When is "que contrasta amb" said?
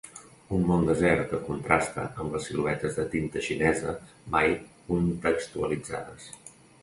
1.33-2.37